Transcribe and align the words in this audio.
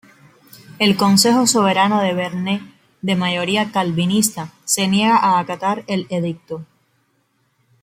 El 0.79 0.97
Consejo 0.97 1.45
Soberano 1.45 2.01
de 2.01 2.15
Bearne, 2.15 2.63
de 3.03 3.15
mayoría 3.15 3.71
calvinista, 3.71 4.51
se 4.65 4.87
niega 4.87 5.17
a 5.17 5.37
acatar 5.37 5.83
el 5.85 6.07
edicto. 6.09 6.65